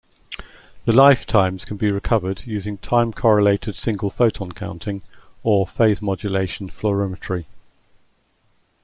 [0.85, 5.03] The lifetimes can be recovered using time-correlated single photon counting
[5.43, 7.45] or phase-modulation fluorimetry.